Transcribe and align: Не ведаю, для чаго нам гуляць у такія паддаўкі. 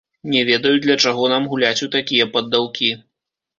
Не 0.35 0.39
ведаю, 0.47 0.71
для 0.85 0.95
чаго 1.03 1.29
нам 1.35 1.45
гуляць 1.53 1.83
у 1.89 1.91
такія 1.99 2.29
паддаўкі. 2.39 2.93